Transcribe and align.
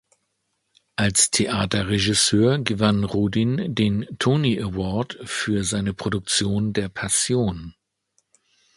Als 0.95 1.29
Theaterregisseur 1.29 2.57
gewann 2.57 3.03
Rudin 3.03 3.75
den 3.75 4.07
Tony 4.17 4.59
Award 4.59 5.19
für 5.25 5.63
seine 5.63 5.93
Produktion 5.93 6.73
der 6.73 6.89
Passion. 6.89 7.75